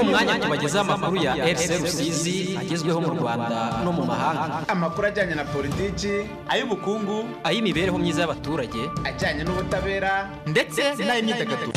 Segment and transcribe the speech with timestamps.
[0.00, 4.64] umwanya tubagezaho amakuru ya RC Rusizi agezweho mu Rwanda no mu mahanga.
[4.68, 6.12] Amakuru ajyanye na politiki
[6.48, 10.12] ay'ubukungu ay'imibereho myiza y'abaturage ajyanye n'ubutabera
[10.46, 11.72] ndetse n'ay'imyidagaduro.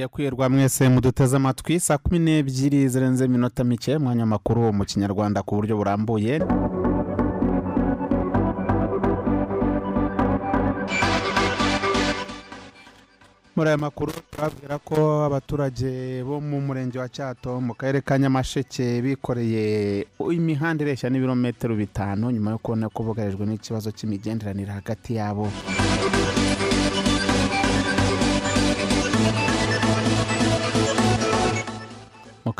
[0.00, 5.38] Mwongeye kwirwa mwese muduteze amatwi saa kumi n'ebyiri zirenze iminota mike mwanya makuru mu kinyarwanda
[5.46, 6.34] ku buryo burambuye.
[13.56, 19.02] Muri aya makuru turabwira ko abaturage bo mu murenge wa cyato mu karere ka nyamasheke
[19.02, 25.50] bikoreye imihanda ireshya n'ibirometero bitanu nyuma yo kubona ko bugarijwe n'ikibazo cy'imigenderanire hagati yabo.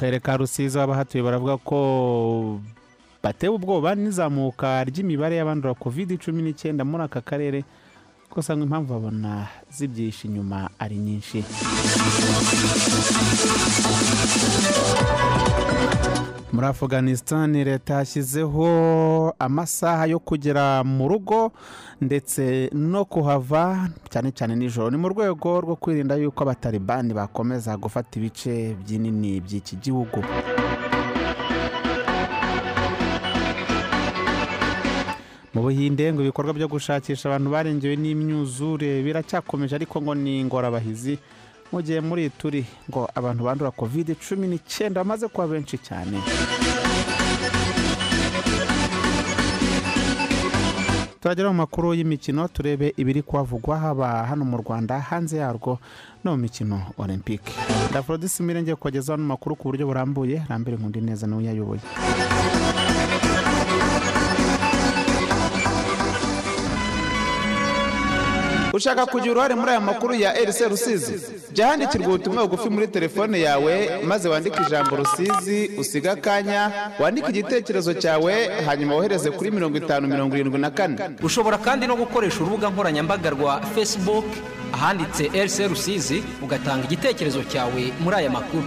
[0.01, 1.79] Karere ka rusizi abahatuye baravuga ko
[3.23, 7.61] batewe ubwoba n'izamuka ry'imibare y'abandura covid cumi n'icyenda muri aka karere
[8.33, 11.45] ko usanga impamvu babona zibyihishe inyuma ari nyinshi.
[16.53, 18.67] Muri afganistan leta yashyizeho
[19.39, 21.53] amasaha yo kugera mu rugo
[22.01, 24.91] ndetse no kuhava cyane cyane nijoro.
[24.91, 30.19] Ni mu rwego rwo kwirinda yuko abatalibani bakomeza gufata ibice binini by'iki gihugu.
[35.55, 41.19] Mu buhinde ngo ibikorwa byo gushakisha abantu barengewe n'imyuzure biracyakomeje ariko ngo ni ingorabahizi.
[41.73, 46.19] Mu gihe muri turi ngo abantu bandura covid cumi n'icyenda bamaze kuba benshi cyane.
[51.21, 55.79] Turagera mu makuru y'imikino turebe ibiri kuhavugwa haba hano mu rwanda hanze yarwo
[56.25, 57.53] no mu mikino olympique.
[57.91, 61.81] Ndaforodisi mirenge kubagezaho ano makuru ku buryo burambuye rambere nkundi neza ni we uyayoboye.
[68.73, 71.15] Ushaka kugira uruhare muri aya makuru ya RC Rusizi?
[71.53, 77.95] Jya handikirwa ubutumwa bugufi muri telefone yawe maze wandike ijambo Rusizi usiga akanya wandike igitekerezo
[77.95, 78.35] cyawe
[78.67, 80.97] hanyuma wohereze kuri mirongo itanu mirongo irindwi na kane.
[81.23, 84.25] Ushobora kandi no gukoresha urubuga nkoranyambaga rwa Facebook
[84.73, 88.65] ahanditse RC Rusizi ugatanga igitekerezo cyawe muri aya makuru.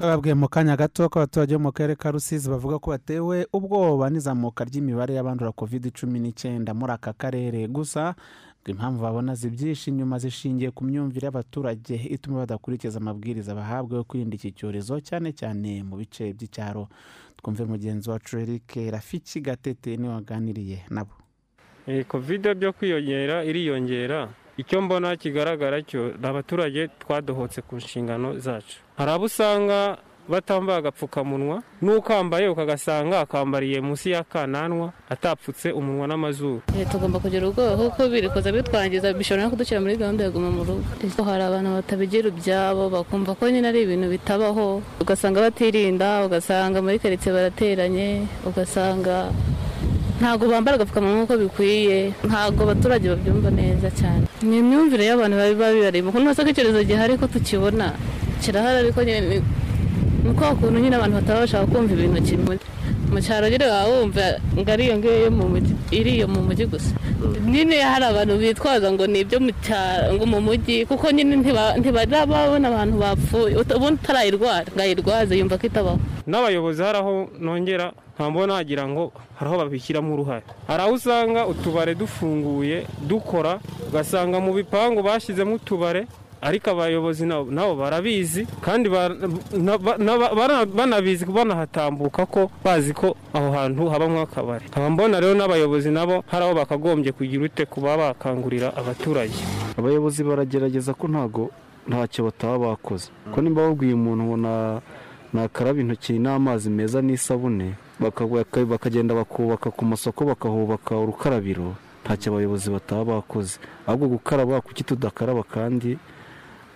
[0.00, 4.08] Twababwiye mu kanya gato ko abaturage bo mu karere ka rusizi bavuga ko batewe ubwoba
[4.10, 7.68] n'izamuka ry'imibare y'abandura covid cumi n'icyenda muri aka karere.
[7.68, 8.14] Gusa
[8.66, 14.52] impamvu babona zibyihishe inyuma zishingiye ku myumvire y'abaturage ituma badakurikiza amabwiriza bahabwa yo kwirinda iki
[14.56, 16.88] cyorezo cyane cyane mu bice by'icyaro.
[17.36, 21.12] Twumve mugenzi wacu eric rafiki gatete ni we waganiriye nabo.
[22.08, 24.28] Kovide byo kwiyongera iriyongera.
[24.56, 28.80] Icyo mbona kigaragara cyo ni abaturage twadohotse ku nshingano zacu.
[29.00, 29.96] Hari abo usanga
[30.28, 36.60] batambaye agapfukamunwa n'ukambaye ukagasanga akambariye munsi y'akananwa atapfutse umunwa n'amazuru.
[36.92, 40.84] Tugomba kugira ubwoba kuko birikoza bitwangiza bishobora no kudushyira muri gahunda yo guma mu rugo.
[41.24, 47.32] Hari abantu batabigira ibyabo bakumva ko nyine ari ibintu bitabaho ugasanga batirinda ugasanga muri karitsiye
[47.34, 49.32] barateranye ugasanga
[50.20, 54.28] ntabwo bambara agapfukamunwa nk'uko bikwiye ntabwo abaturage babyumva neza cyane.
[54.44, 57.96] Ni imyumvire y'abantu biba bibarimo kuko ko icyorezo gihari ko tukibona.
[58.40, 59.20] Kirahari ariko nyine
[60.24, 62.58] ni kwa kuntu nyine abantu bataba bashaka kumva ibintu kimwe.
[63.10, 64.24] Mu cyaro nyine waba wumva
[64.58, 65.26] ngo ari iyo ngiyo
[65.90, 66.94] iri iyo mu mujyi gusa.
[67.44, 71.36] Nyine hari abantu bitwaza ngo ni ibyo mu cyaro ngo mu mujyi kuko nyine
[71.80, 73.56] ntibajya babona abantu bapfuye.
[73.56, 75.98] Ubundi utarayirwara ngo ayirwaze yumva ko itabaho.
[76.26, 80.44] N'abayobozi hari aho nongera nkambona nagira ngo hari aho babishyiramo uruhare.
[80.68, 83.58] Hari aho usanga utubare dufunguye dukora
[83.88, 86.06] ugasanga mu bipangu bashyizemo utubare
[86.42, 88.88] ariko abayobozi nabo barabizi kandi
[90.76, 94.64] banabizi banahatambuka ko bazi ko aho hantu habamo akabari.
[94.68, 99.34] Nkaba mbona rero n'abayobozi nabo hari aho bakagombye kugira ute kuba bakangurira abaturage.
[99.78, 101.50] Abayobozi baragerageza ko ntago
[101.88, 103.10] ntacyo bataba bakoze.
[103.34, 104.36] Ko nimba babwiye umuntu ngo
[105.32, 111.74] nakaraba intoki n'amazi meza n'isabune bakagenda bakubaka ku masoko bakahubaka urukarabiro
[112.04, 113.58] ntacyo abayobozi bataba bakoze.
[113.86, 115.98] Ahubwo gukaraba kuki tudakaraba kandi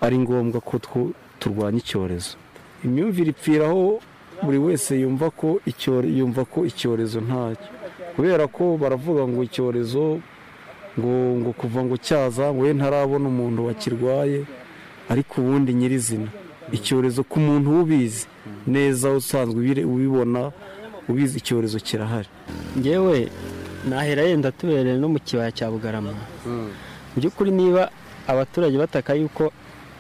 [0.05, 0.75] ari ngombwa ko
[1.41, 2.37] turwanya icyorezo.
[2.85, 4.01] Imyumvire ipfiraho
[4.45, 5.49] buri wese yumva ko
[6.19, 7.69] yumva ko icyorezo ntacyo.
[8.17, 10.21] Kubera ko baravuga ngo icyorezo
[10.99, 14.41] ngo ngo kuva ngo cyaza ngo we ntarabona umuntu wakirwaye
[15.13, 16.29] ariko ubundi nyirizina.
[16.73, 18.27] Icyorezo ku muntu ubizi
[18.67, 20.53] neza usanzwe ubibona
[21.09, 22.29] ubizi icyorezo kirahari.
[22.79, 23.29] Ngewe
[23.89, 26.13] nahera yenda tubereye no mu kibaya cya bugarama.
[26.45, 26.69] Mu
[27.17, 27.91] by'ukuri niba
[28.29, 29.53] abaturage bataka yuko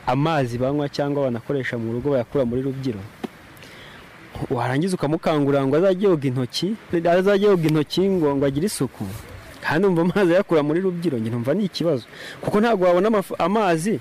[0.07, 3.01] amazi banywa cyangwa banakoresha mu rugo bayakura muri rubyiro
[4.51, 6.75] warangiza ukamukangurira ngo azajye yoga intoki
[7.09, 9.05] azajye yoga intoki ngo ngo agire isuku.
[9.65, 12.05] Kandi umva amazi ayakura muri rubyiro njye numva ni ikibazo.
[12.41, 14.01] Kuko ntabwo wabona amazi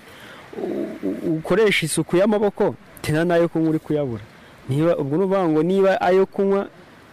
[1.38, 4.24] ukoresha isuku y'amaboko tena n'ayo kunywa uri kuyabura.
[4.70, 6.68] Niba ubwo ni ukuvuga ngo niba ayo kunywa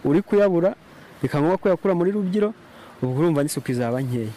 [0.05, 0.75] uri kuyabura
[1.21, 2.53] bikaba ngombwa ko yakura muri rubyiro
[3.01, 4.33] ubwo urumva n'isuku izaba nkeya.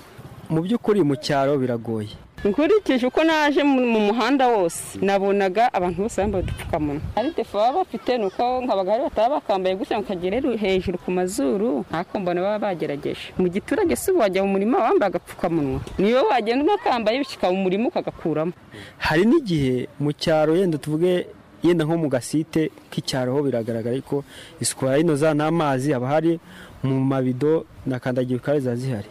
[0.50, 2.12] Mu by'ukuri mu cyaro biragoye.
[2.44, 4.98] Nkurikije uko naje mu mu muhanda wose.
[5.00, 7.00] Nabonaga abantu bose bambaye udupfukamunwa.
[7.16, 12.20] Ari defa baba bafite ni uko nk'abagari bataba bakambaye gutya ru- hejuru ku mazuru ntako
[12.20, 13.32] mbona baba bagerageje.
[13.38, 15.80] Mu giturage si wajya mu murima wambaye agapfukamunwa.
[15.98, 18.52] Niyo wagenda unakambaye bishyika mu murima ukagakuramo
[18.98, 21.26] hari n'igihe mu cyaro yenda tuvuge
[21.62, 24.24] yenda nko mu gasite k'icyaro ho biragaragara ko
[24.60, 26.40] isuku barayinoza n'amazi haba hari
[26.84, 29.08] mu mabido na kandagira ukarabe ziba zihari.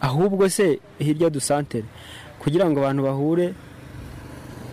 [0.00, 1.84] Ahubwo se hirya dusantere
[2.40, 3.46] kugira ngo abantu bahure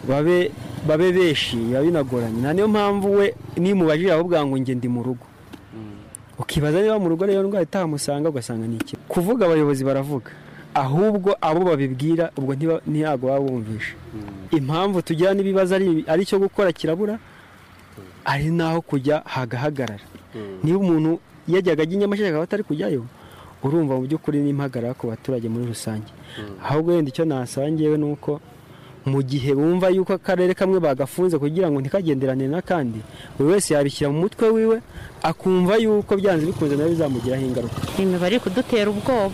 [0.07, 0.51] babe
[0.87, 2.53] babe benshi biba binagoranye.
[2.53, 5.25] Niyo mpamvu we nimubajije ahubwo ngo njye ndi mu rugo.
[6.39, 8.95] Ukibaza niba mu rugo rero ndwara itahamusanga ugasanga ni iki?
[9.07, 10.31] Kuvuga abayobozi baravuga.
[10.73, 12.53] Ahubwo abo babibwira ubwo
[12.87, 13.93] ntiyago baba bumvisha
[14.53, 17.17] impamvu tugira n'ibibazo ari ari icyo gukora kirabura
[18.25, 20.05] ari naho kujya hagahagarara.
[20.63, 23.03] Niba umuntu yajyaga ajya i nyamasheke akaba atari kujyayo
[23.63, 26.09] urumva mu by'ukuri n'impagarara ku baturage muri rusange.
[26.63, 28.39] Ahubwo wenda icyo nasaba ngewe ni uko
[29.07, 32.99] mu gihe bumva yuko akarere kamwe bagafunze kugira ngo ntikagenderane n'akandi
[33.39, 34.77] buri wese yabishyira mu mutwe wiwe
[35.23, 37.79] akumva yuko byanze bikunze nawe bizamugiraho ingaruka.
[37.97, 39.31] Imibare iri kudutera ubwoba.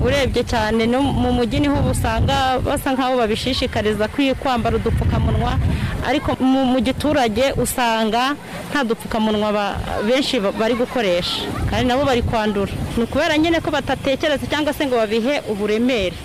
[0.00, 4.08] Urebye cyane no mu mujyi ni ho usanga basa nk'aho babishishikariza
[4.40, 5.58] kwambara udupfukamunwa
[6.06, 8.36] ariko mu giturage usanga
[8.70, 11.42] nta dupfukamunwa benshi ba- bari gukoresha.
[11.70, 12.72] Kandi nabo bari kwandura.
[12.96, 16.16] Ni ukubera nyine ko batatekereza cyangwa se ngo babihe uburemere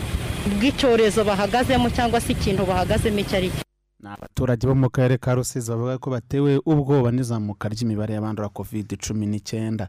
[0.60, 3.64] bw'icyorezo bahagazemo cyangwa se ikintu bahagazemo icyo ari cyo.
[4.04, 9.00] Ni abaturage bo mu karere ka rusizi bavuga ko batewe ubwoba n'izamuka ry'imibare y'abandura covid
[9.00, 9.88] cumi n'icyenda.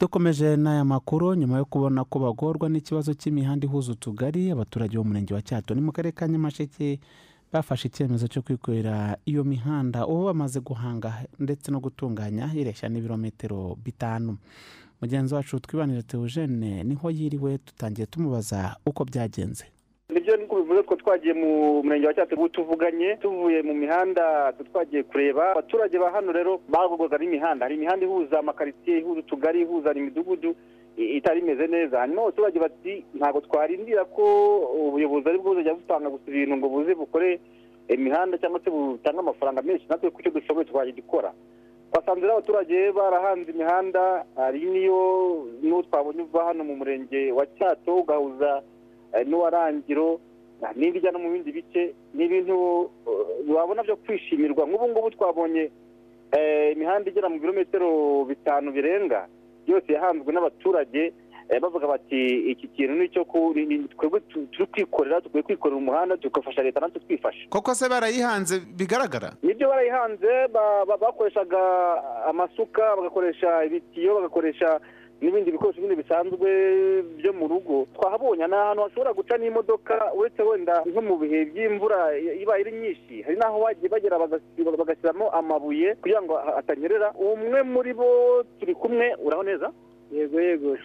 [0.00, 5.40] Dukomeje n'aya makuru nyuma yo kubona ko bagorwa n'ikibazo cy'imihanda ihuza utugari abaturage b'umurenge wa
[5.42, 7.00] cyato ni mu karere ka nyamasheke
[7.52, 10.04] bafashe icyemezo cyo kwikorera iyo mihanda.
[10.06, 14.36] Ubu bamaze guhanga ndetse no gutunganya ireshya n'ibirometero bitanu.
[15.00, 19.64] Mugenzi wacu twibanire teogene ni ho yiriwe tutangiye tumubaza uko byagenze.
[20.12, 24.52] Ni byo niko bivuze ko twagiye mu murenge wa cyateguye ubu tuvuganye tuvuye mu mihanda
[24.72, 25.52] twagiye kureba.
[25.52, 30.56] Abaturage ba hano rero bagurwaga n'imihanda hari imihanda ihuza amakaritsiye ihuza utugari ihuza imidugudu
[30.96, 32.00] itari imeze neza.
[32.00, 34.24] Hanyuma abaturage bati ntabwo twarindira ko
[34.88, 37.40] ubuyobozi ari bwo buzajya butanga gusa ibintu ngo buze bukore
[37.92, 41.32] imihanda cyangwa se butange amafaranga menshi natwe ku cyo dushoboye twagikora.
[41.92, 45.00] Twasanze rero abaturage barahanze imihanda hari n'iyo
[45.60, 48.62] n'uwo twabonye uva hano mu murenge wa cyato ugahuza
[49.14, 50.20] eh, n'uwarangiro
[50.62, 54.66] ah, n'indi ijya no mu bindi bice ni ibintu eh, wabona byo kwishimirwa.
[54.66, 55.70] Nk'ubu ngubu twabonye
[56.32, 59.26] eh, imihanda igera mu birometero bitanu birenga
[59.66, 61.12] yose yahanzwe n'abaturage
[61.62, 63.24] bavuga bati iki kintu ni icyo
[63.96, 69.32] twebwe tu- turi kwikorera dukwiye kwikorera umuhanda tugafasha leta natwe twifasha koko se barayihanze bigaragara?
[69.42, 71.60] Nibyo barayihanze ba- ba- bakoreshaga
[72.28, 74.80] amasuka bagakoresha ibitiyo bagakoresha
[75.20, 76.48] n'ibindi bikoresho bindi bisanzwe
[77.18, 77.86] byo mu rugo.
[77.94, 83.22] Twahabonye ni ahantu hashobora guca n'imodoka uretse wenda nko mu bihe by'imvura iba ari nyinshi
[83.26, 84.18] hari n'aho bagiye bagera
[84.78, 87.12] bagashyiramo amabuye kugira ngo hatanyerera.
[87.18, 88.08] Umwe muri bo
[88.60, 89.68] turi kumwe uraho neza?
[90.12, 90.76] Yego yego.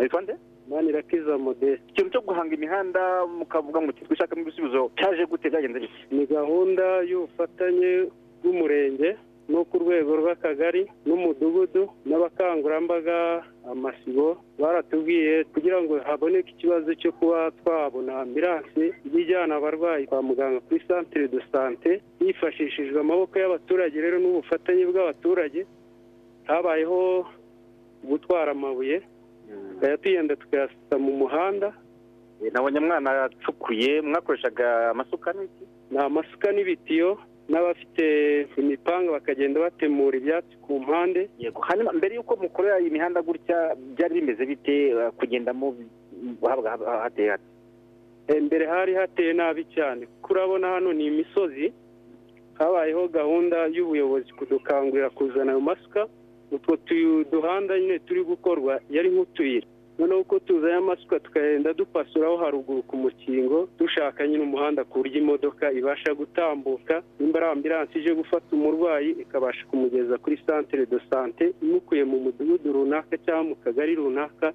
[0.00, 0.34] Witwa nde
[0.68, 1.80] manirakiza modeste.
[1.88, 8.10] Ikintu cyo guhanga imihanda mukavuga ngo twishakamo ibisubizo cyaje gute byagenze bite ni gahunda y'ubufatanye
[8.42, 9.16] bw'umurenge.
[9.48, 18.20] No ku rwego rw'akagari n'umudugudu n'abakangurambaga amasibo baratubwiye kugira ngo haboneke ikibazo cyo kuba twabona
[18.20, 18.84] ambiransi
[19.20, 21.90] ijyana abarwayi kwa muganga kuri santere de sante
[22.20, 25.60] hifashishijwe amaboko y'abaturage rero n'ubufatanye bw'abaturage
[26.46, 27.26] habayeho
[28.04, 29.02] gutwara amabuye
[29.72, 31.72] tukayatuyenda tukayasuka mu muhanda.
[32.52, 35.64] Nabonye mwana yacukuye mwakoreshaga amasuka n'iki?
[35.90, 38.04] Ni amasuka n'ibitiyo n'abafite
[38.56, 41.28] imipanga bakagenda batemura ibyatsi ku mpande.
[41.38, 41.60] Yego.
[41.60, 45.76] Hanyuma mbere y'uko mukorera iyi mihanda gutya byari bimeze bite eh, kugendamo
[46.42, 47.48] habaga ha- hateye hate?
[48.28, 50.06] Eh, mbere hari hateye nabi cyane.
[50.06, 51.72] Kuko urabona hano ni imisozi
[52.58, 56.06] habayeho gahunda y'ubuyobozi kudukangurira kuzana ayo masuka.
[56.52, 56.76] Utwo
[57.32, 59.66] duhanda nyine turi gukorwa yari nk'utuyira.
[59.98, 65.72] Noneho uko tuzanye amasuka tukagenda dupasuraho haruguru ku mukingo dushaka nyine umuhanda ku buryo imodoka
[65.72, 72.04] ibasha gutambuka nimba ari ambiransi ije gufata umurwayi ikabasha kumugeza kuri santere de sante imukuye
[72.04, 74.52] mu mudugudu runaka cyangwa mu kagari runaka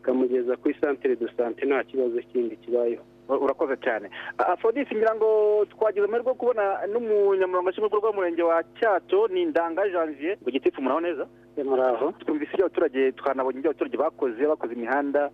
[0.00, 3.02] ikamugeza kuri santere de sante nta kibazo kindi kibayeho.
[3.28, 4.06] Urakoze cyane.
[4.38, 5.28] Afrodisi ngira ngo
[5.70, 10.38] twagize amahirwe yo kubona n'umunyamabanga nshingwabikorwa w'umurenge wa cyato ni ndanga janvier.
[10.42, 11.26] Ngo gitifu muraho neza?
[11.64, 15.30] Muraho twumvise ibyo abaturage twanabonye ibyo abaturage bakoze bakoze imihanda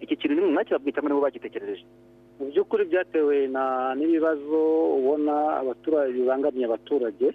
[0.00, 1.84] iki kintu ni mu mwanya babwita ngo nibo bagitekereje
[2.38, 3.36] mu by'ukuri byatewe
[3.96, 4.58] n'ibibazo
[4.98, 7.28] ubona abaturage bibangamiye abaturage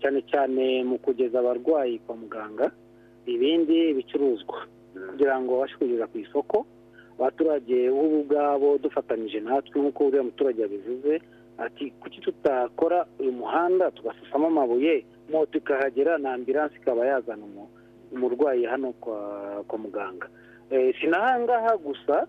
[0.00, 2.66] cyane cyane mu kugeza abarwayi kwa muganga
[3.26, 4.58] ibindi bicuruzwa.
[5.10, 6.56] Kugira ngo babashe kugeza ku isoko
[7.20, 11.12] abaturage bo ubwabo dufatanyije natwe nk'uko uriya muturage yabivuze
[11.64, 15.04] ati kuki tutakora uyu muhanda tugasasamo amabuye?
[15.32, 17.44] Moto ikahagera na ambiranse ikaba yazana
[18.12, 18.92] umurwayi hano
[19.68, 20.26] kwa muganga.
[20.70, 22.26] Si n'ahangaha gusa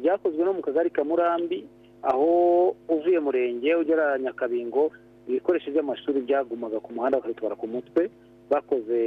[0.00, 1.64] byakozwe no mu kagari ka murambi
[2.02, 4.90] aho uvuye murenge ugera nyakabingo
[5.28, 8.10] ibikoresho by'amashuri byagumaga ku muhanda bakabitwara ku mutwe
[8.50, 8.98] bakoze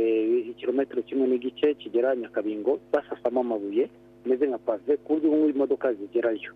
[0.52, 3.90] ikirometero kimwe n'igice kigera nyakabingo basasamo amabuye
[4.26, 6.52] ameze nka pave ku buryo ubu imodoka zigerayo.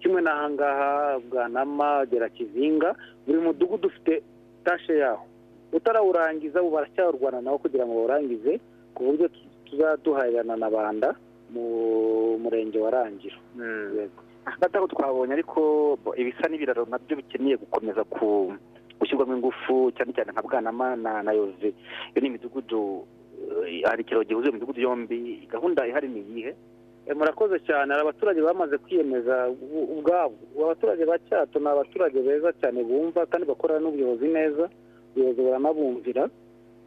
[0.00, 2.94] Kimwe n'ahangaha bwanama gera kizinga
[3.26, 4.22] buri mudugudu ufite
[4.64, 5.24] tashe yaho.
[5.74, 8.60] Utarawurangiza ubu baracyawurwana nawo kugira ngo bawurangize
[8.94, 9.26] ku buryo
[9.66, 11.08] tuzaduhahirana na banda
[11.50, 13.36] mu murenge wa rangiro.
[14.44, 15.60] Hagati aho twabonye ariko
[16.16, 18.04] ibisa n'ibiraro na byo bikeneye gukomeza
[19.00, 21.74] gushyirwamo ingufu cyane cyane nka bwanama na yove
[22.14, 23.02] iyo ni imidugudu
[23.84, 26.52] hari ikiraro gihuza imidugudu yombi gahunda ihari ni iyihe?
[27.14, 27.92] Murakoze cyane.
[27.92, 29.50] Hari abaturage bamaze kwiyemeza
[29.96, 30.36] ubwabo.
[30.64, 34.68] Abaturage ba cyato ni abaturage beza cyane bumva kandi bakorana n'ubuyobozi neza.
[35.14, 36.24] Ubuyobozi buranabumvira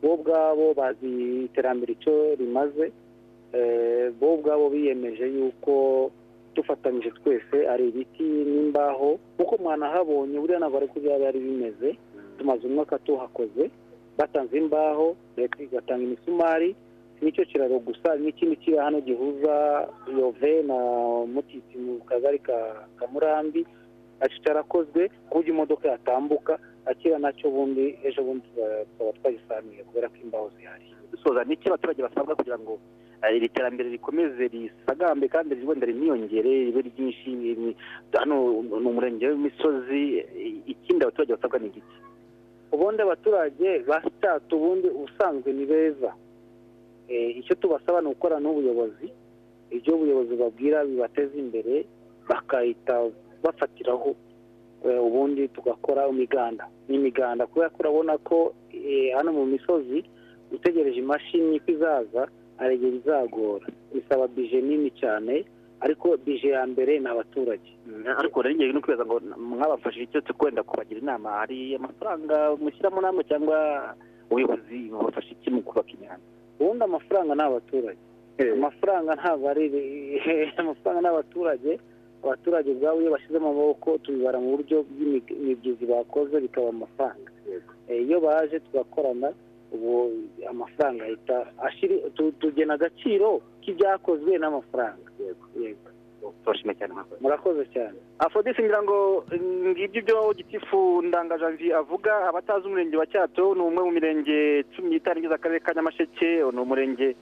[0.04, 1.10] bo ubwabo bazi
[1.48, 2.92] iterambere icyo rimaze
[4.20, 6.12] bo ubwabo biyemeje yuko
[6.56, 11.90] dufatanyije twese ari ibiti n'imbaho kuko mwanahabonye buriya ntabwo ari byaba byari bimeze
[12.38, 13.70] tumaze umwaka tuhakoze
[14.18, 16.76] batanze imbaho leta igatanga imisumari
[17.22, 19.54] ni cyo kiraro gusa n'ikindi kiri hano gihuza
[20.18, 20.78] yove na
[21.34, 22.58] mutiti mu kagari ka
[23.14, 23.66] murambi
[24.20, 29.84] na cyo cyarakozwe ku buryo imodoka yatambuka akira na cyo bundi ejo bundi tukaba twagisaniye
[29.84, 30.86] kubera ko imbaho zihari.
[31.12, 32.80] Dusoza n'iki abaturage basabwa kugira ngo
[33.36, 37.76] iri terambere rikomeze risagambe kandi wenda riniyongere ribe ryinshi
[38.14, 40.02] hano ni umurenge w'imisozi
[40.70, 41.96] ikindi abaturage basabwa ni igiki
[42.72, 46.12] ubundi abaturage ba sitatu ubundi ubusanzwe ni beza.
[47.40, 49.08] Icyo tubasaba ni ugukorana n'ubuyobozi.
[49.72, 51.86] Ibyo ubuyobozi babwira bibateza imbere
[52.30, 53.08] bakahita
[53.50, 54.16] bafatiraho
[55.08, 56.64] ubundi tugakora imiganda.
[56.88, 58.38] N'imiganda kubera ko urabona ko
[59.18, 60.04] hano mu misozi
[60.52, 62.22] utegereje imashini ko izaza
[62.58, 65.34] hari igihe bizagora bisaba bije nini cyane
[65.86, 67.70] ariko bije ya mbere ni abaturage.
[68.18, 73.24] Ariko rero ngiye no kwibaza ngo mwabafashije icyo kwenda kubagira inama hari amafaranga mushyiramo namwe
[73.30, 73.58] cyangwa
[74.30, 76.26] ubuyobozi bubafasha iki mu kubaka imihanda?
[76.60, 78.02] Ubundi amafaranga ni abaturage.
[78.58, 79.66] Amafaranga ntabwo ari
[80.62, 81.72] amafaranga ni abaturage.
[82.24, 87.32] Abaturage ubwabo iyo bashyizemo amaboko tubibara mu buryo bw'imibyizi bakoze bikaba amafaranga.
[87.90, 89.30] Iyo baje tugakorana
[89.74, 90.12] ubu
[90.50, 91.38] amafaranga ahita
[92.40, 95.08] tugena agaciro k'ibyakozwe n'amafaranga.
[95.60, 95.88] Yego.
[96.44, 97.96] Turashimye cyane murakoze cyane.
[98.20, 99.24] Afrodisi ngira ngo
[99.72, 105.20] ngibyo ibyo gitifu ndangajanvi avuga abatazi umurenge wa cyato ni umwe mu mirenge cumi n'itanu
[105.20, 107.16] igize akarere ka nyamasheke ni umurenge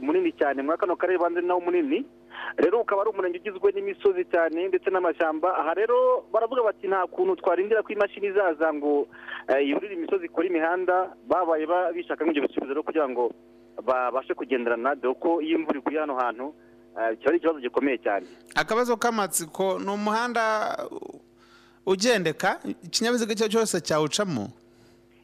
[0.00, 0.62] munini cyane.
[0.62, 2.02] Muri kano karere banze nawo munini.
[2.56, 5.48] Rero ukaba ari umurenge ugizwe n'imisozi cyane ndetse n'amashyamba.
[5.58, 9.06] Aha rero baravuga bati nta kuntu twarindira ko imashini izaza ngo
[9.68, 11.16] yurire imisozi ikora imihanda.
[11.28, 13.32] Babaye bishaka nk'ibyo bisubizo rero kugira ngo
[13.84, 16.54] babashe kugenderana dore ko iyo imvura iguye hano hantu
[17.18, 18.26] kiba ari ikibazo gikomeye cyane.
[18.54, 20.76] Akabazo k'amatsiko ni umuhanda
[21.86, 22.58] ugendeka?
[22.84, 24.48] Ikinyabiziga icyo cyose cyawucamo?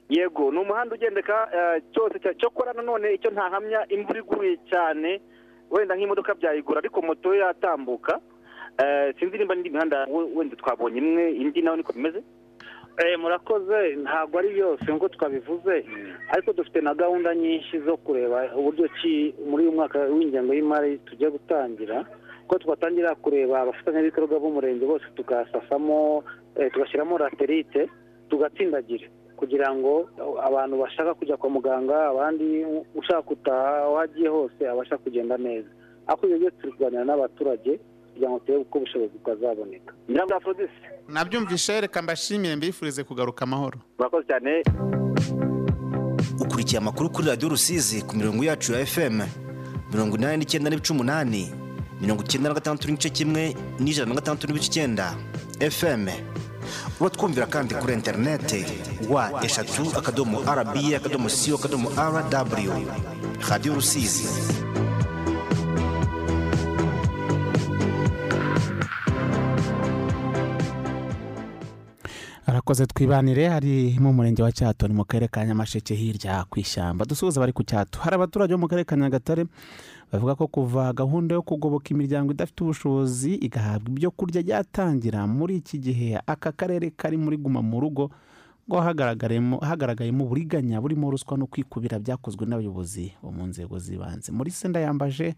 [0.08, 1.48] Yego ni umuhanda ugendeka
[1.92, 5.20] cyose cyokora nanone icyo ntahamya imvura iguye cyane
[5.70, 8.20] wenda nk'imodoka byayigura ariko moto yatambuka.
[9.18, 12.20] Sinzi nimba n'indi mihanda wenda twabonye imwe indi nawe niko bimeze.
[13.20, 15.84] Murakoze ntabwo ari byose nk'uko twabivuze.
[16.32, 21.30] Ariko dufite na gahunda nyinshi zo kureba uburyo ki muri uyu mwaka w'ingengo y'imari tugiye
[21.30, 22.04] gutangira
[22.48, 26.24] ko twatangira kureba abafatanyabikorwa b'umurenge bose tugasasamo
[26.72, 27.88] tugashyiramo laterite
[28.30, 30.08] tugatsindagira kugira ngo
[30.48, 32.64] abantu bashaka kujya kwa muganga abandi
[32.94, 35.68] ushaka gutaha aho agiye hose abasha kugenda neza.
[36.06, 37.72] Ariko ibyo byose turi kuganira n'abaturage
[38.12, 39.92] kugira ngo turebe uko ubushobozi bwazaboneka.
[41.08, 43.78] Nabyumvishe reka mbashimire mbifurize kugaruka amahoro.
[43.98, 44.62] Murakoze cyane.
[46.40, 49.20] Ukurikiye amakuru kuri radiyo rusizi ku mirongo yacu ya fm
[49.92, 51.50] mirongo inani n'icyenda n'ibice umunani
[52.00, 55.14] mirongo icyenda na gatandatu n'igice kimwe n'ijana na gatandatu n'ibice icyenda.
[55.70, 56.06] Fm
[57.00, 58.64] uratwumvira kandi kuri interineti
[59.08, 62.22] wa eshatu akadomo arabiye akadomo siyo akadomo araw
[63.50, 64.26] radiyo rusizi.
[72.46, 77.04] Arakoze twibanire hari mu murenge wa cyato ni mu karere ka nyamasheke hirya ku ishyamba.
[77.04, 77.98] Dusuhuza bari ku cyato.
[77.98, 79.44] Hari abaturage bo mu karere ka nyagatare
[80.12, 85.78] bavuga ko kuva gahunda yo kugoboka imiryango idafite ubushobozi igahabwa ibyo kurya ryatangira muri iki
[85.78, 88.10] gihe aka karere kari muri guma mu rugo
[88.68, 88.80] ngo
[89.62, 94.32] hagaragayemo uburiganya burimo ruswa no kwikubira byakozwe n'abayobozi bo mu nzego z'ibanze.
[94.34, 95.34] Muri senda yambaje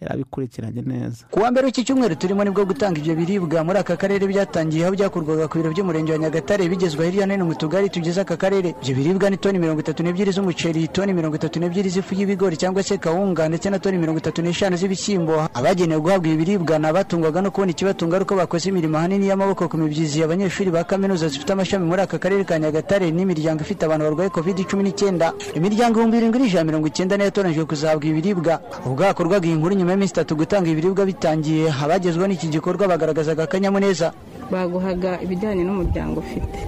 [0.00, 1.24] yarabikurikiranye neza.
[1.30, 3.64] Ku wa mbere w'iki cyumweru turimo ni bwo gutanga ibyo biribwa.
[3.64, 7.44] Muri aka karere byatangiye aho byakorwaga ku biro by'umurenge wa nyagatare bigezwa hirya no hino
[7.44, 8.74] mu tugari tugize aka karere.
[8.82, 12.82] Ibyo biribwa ni toni mirongo itatu n'ebyiri z'umuceri toni mirongo itatu n'ebyiri z'ifu y'ibigori cyangwa
[12.82, 15.48] se kawunga ndetse na toni mirongo itatu n'eshanu z'ibishyimbo.
[15.54, 19.68] Abagenewe guhabwa ibi biribwa ni abatungwaga no kubona ikibatunga ari uko bakoze imirimo ahanini y'amaboko
[19.68, 20.22] ku mibyizi.
[20.22, 24.62] Abanyeshuri ba kaminuza zifite amashami muri aka karere ka nyagatare n'imiryango ifite abantu barwaye covid
[24.66, 25.32] cumi n'icyenda.
[25.54, 29.87] Imiryango ibihumbi birindwi n'ijana mirongo icyenda niyo yatoranyijwe kuzahabwa ibiribwa ubwo hakorwaga iyi nkuru nyuma
[29.92, 31.66] y'iminsi itatu gutanga ibiribwa bitangiye.
[31.84, 34.12] Abagezweho n'iki gikorwa bagaragazaga akanyamuneza
[34.52, 36.58] baguhaga ibijyanye n'umuryango ufite.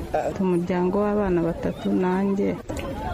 [0.40, 2.56] Umuryango w'abana batatu nanjye.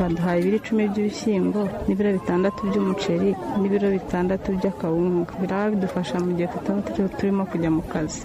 [0.00, 5.32] Baduhaye ibiro icumi by'ibishyimbo n'ibiro bitandatu by'umuceri n'ibiro bitandatu by'akawunga.
[5.40, 6.80] Biraba bidufasha mu gihe tutaba
[7.16, 8.22] turimo kujya mu kazi.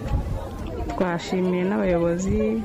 [0.92, 2.60] Twashimiye n'abayobozi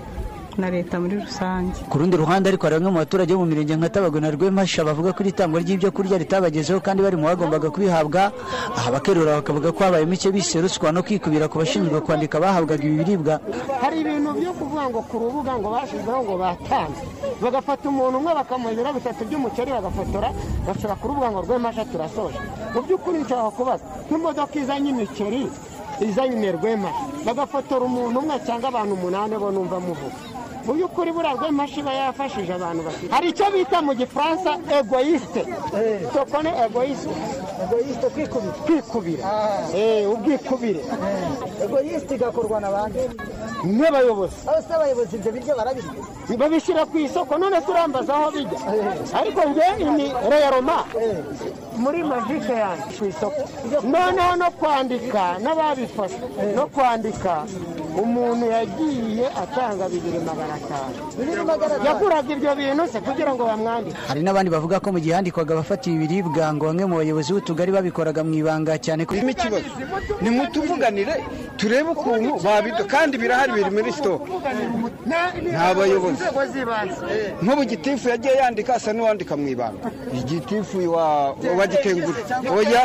[0.59, 1.77] na leta muri rusange.
[1.89, 4.85] Ku rundi ruhande ariko hari bamwe mu baturage bo mu mirenge nka tabago na rwemasha
[4.85, 8.33] bavuga ko iri tangwa ry'ibyo kurya ritabagezeho kandi bari mu bagombaga kubihabwa.
[8.77, 13.05] Aha bakerura bakavuga ko habaye mike bise ruswa no kwikubira ku bashinzwe kwandika bahabwaga ibi
[13.05, 13.41] biribwa.
[13.81, 17.03] Hari ibintu byo kuvuga ngo ku rubuga ngo bashyizeho ngo batanze
[17.43, 20.29] bagafata umuntu umwe bakamuha ibiro bitatu by'umuceri bagafotora
[20.67, 22.39] bashyira ku rubuga ngo rwemasha turasoje.
[22.73, 25.43] Mu by'ukuri nshaka kubaza nk'imodoka izanye imiceri
[26.01, 30.17] izanye rwemasha bagafotora umuntu umwe cyangwa abantu umunani bo numva muvuga.
[30.67, 35.43] Mu by'ukuri buriya rwemashi iba yafashije abantu bafite hari icyo bita mu gifaransa egoyisite
[36.15, 37.15] tokone egoyisite
[37.65, 38.53] egoyisite kwikubira.
[38.67, 39.25] Kwikubira.
[40.13, 40.83] Ubwikubire.
[41.65, 43.03] Egoyisite igakorwa na bande
[43.65, 44.37] n'abayobozi.
[44.49, 45.93] Aho se abayobozi ibyo biryo barabirya
[46.41, 48.59] babishyira ku isoko none turambaza aho bijya.
[49.19, 50.79] Ariko njye ni reyaroma
[51.83, 53.41] muri majike yanjye ku isoko.
[53.93, 56.19] Noneho no kwandika n'ababifashe.
[56.57, 57.33] No kwandika.
[58.03, 60.95] Umuntu yagiye atanga bibiri magana atanu.
[61.87, 63.97] Yaguraga ibyo bintu se kugira ngo bamwandike.
[64.09, 68.21] Hari n'abandi bavuga ko mu gihe handikwaga abafatiye ibiribwa ngo bamwe mu bayobozi b'utugari babikoraga
[68.25, 69.69] mu ibanga cyane ko birimo ikibazo.
[70.21, 71.15] Nimutuvuganire
[71.57, 74.25] turebe ukuntu babido kandi birahari biri muri sitoke
[75.51, 76.23] nta bayobozi.
[77.43, 79.89] nk'ubu gitifu yagiye yandika asa n'uwandika mu ibanga.
[80.13, 80.79] Igitifu
[81.59, 82.21] wa gitenguri
[82.57, 82.83] oya.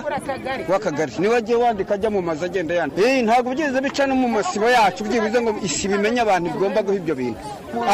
[0.71, 3.01] W'akagari ni we agiye wandika ajya mu mazu agenda yandika.
[3.25, 5.00] Ntabwo byigeze bica no mu masibo yacu.
[5.01, 7.39] Byibuze ngo isi bimenye abantu bigomba guha ibyo bintu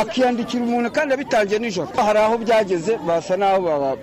[0.01, 3.59] akiyandikira umuntu kandi abitangiye nijoro hari aho byageze basa n'aho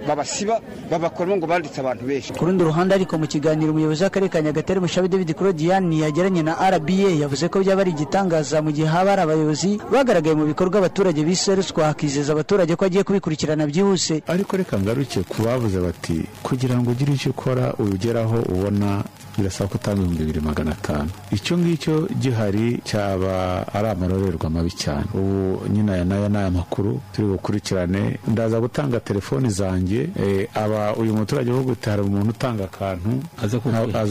[0.08, 4.40] babasiba babakoramo ngo banditse abantu benshi ku rundi ruhande ariko mu kiganiro umuyobozi w'akarere ka
[4.42, 9.10] nyagatare mushabe david claudiyani yagiranye na rba yavuze ko byaba ari igitangaza mu gihe haba
[9.10, 14.56] hari abayobozi bagaragaye mu bikorwa abaturage bise ruswa hakizeza abaturage ko agiye kubikurikirana byihuse ariko
[14.56, 19.02] reka ngaruke ku bavuze bati kugira ngo ugire icyo ukora ubigeraho ubona
[19.38, 21.10] birasaba ko utanga ibihumbi bibiri magana atanu.
[21.30, 25.04] Icyo ngicyo gihari cyaba ari amarorerwa mabi cyane.
[25.14, 28.18] Ubu nyine aya n'aya ni aya makuru turi bukurikirane.
[28.28, 30.08] Ndaza gutanga telefoni zanjye
[30.54, 33.10] aba uyu muturage wo guta hari umuntu utanga akantu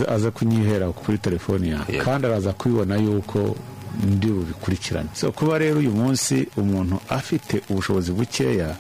[0.07, 3.55] aza kunyihera kuri telefoni yawe kandi araza kubibona yuko
[4.03, 5.09] ndi bubikurikirane.
[5.13, 8.75] So kuba rero uyu munsi umuntu afite ubushobozi bukeya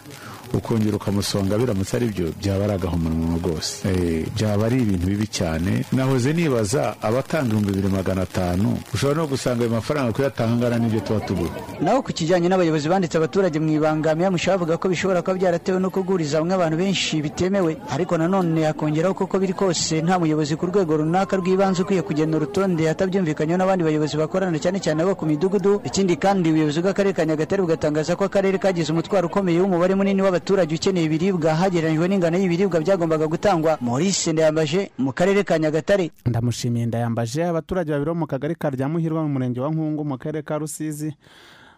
[0.53, 3.87] ukongera ukamusonga biramutse ari byo byaba ari agahomamunwa rwose.
[4.35, 5.85] Byaba ari ibintu bibi cyane.
[5.91, 10.99] Nahoze nibaza abatanga ibihumbi bibiri magana atanu ushobora no gusanga ayo mafaranga kuyatanga angana n'ibyo
[11.01, 11.51] tuba tugura.
[11.81, 15.89] Naho ku kijyanye n'abayobozi banditse abaturage mu ibanga miyamusha bavuga ko bishobora kuba byaratewe no
[15.89, 17.77] kuguriza bamwe abantu benshi bitemewe.
[17.89, 22.85] Ariko nanone hakongeraho koko biri kose nta muyobozi ku rwego runaka rw'ibanze ukwiye kugena urutonde
[22.89, 25.81] atabyumvikanyeho n'abandi bayobozi bakorana cyane cyane abo ku midugudu.
[25.83, 30.42] Ikindi kandi ubuyobozi bw'akarere ka nyagatare bugatangaza ko akarere kagize umutwaro ukomeye w'umubare munini w'abaturage.
[30.43, 36.11] Abaturage ukeneye ibiribwa hagereranyijwe n'ingano y'ibiribwa byagombaga gutangwa maurice ndayambaje mu karere ka nyagatare.
[36.25, 40.43] Ndamushimiye ndayambaje abaturage babiri bo mu kagari ka ryamuhirwa mu murenge wa nkungu mu karere
[40.43, 41.15] ka rusizi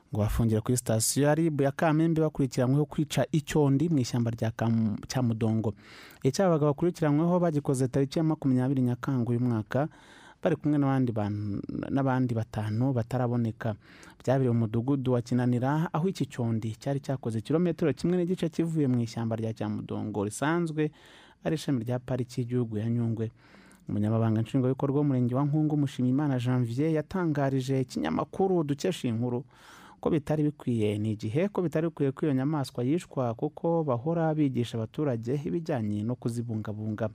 [0.10, 4.49] ngo bafungira kuri sitasiyo ya ribu ya kamembe bakurikiranyweho kwica icyondi mu ishyamba rya
[5.08, 5.73] cyamudongo.
[6.25, 9.88] Icyabaga bakurikiranyweho bagikoze tariki ya makumyabiri nyakanga uyu mwaka
[10.46, 10.78] bari kumwe
[11.90, 13.74] n'abandi batanu bataraboneka.
[14.22, 19.02] Byabereye mu mudugudu wa kinanira aho iki cyondi cyari cyakoze kilometero kimwe n'igice kivuye mu
[19.02, 20.92] ishyamba rya cyamudongo risanzwe
[21.44, 23.32] ari ishami rya pariki y'igihugu ya nyungwe.
[23.90, 29.44] Umunyamabanga nshingwabikorwa w'umurenge wa nkungu mushimiyimana janvier yatangarije ikinyamakuru dukesha inkuru
[30.02, 30.98] ko bitari bikwiye.
[30.98, 36.14] Ni igihe ko bitari bikwiye ko iyo nyamaswa yishwa kuko bahora bigisha abaturage ibijyanye no
[36.16, 37.10] kuzibungabunga.